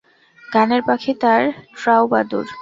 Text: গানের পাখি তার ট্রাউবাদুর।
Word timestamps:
গানের 0.43 0.81
পাখি 0.87 1.11
তার 1.21 1.41
ট্রাউবাদুর। 1.77 2.47